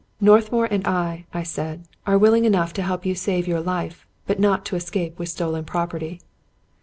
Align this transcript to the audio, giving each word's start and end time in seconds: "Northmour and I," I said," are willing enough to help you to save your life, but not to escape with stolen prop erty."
"Northmour 0.29 0.65
and 0.71 0.87
I," 0.87 1.27
I 1.31 1.43
said," 1.43 1.83
are 2.07 2.17
willing 2.17 2.43
enough 2.43 2.73
to 2.73 2.81
help 2.81 3.05
you 3.05 3.13
to 3.13 3.19
save 3.19 3.47
your 3.47 3.61
life, 3.61 4.07
but 4.25 4.39
not 4.39 4.65
to 4.65 4.75
escape 4.75 5.19
with 5.19 5.29
stolen 5.29 5.63
prop 5.63 5.91
erty." 5.91 6.21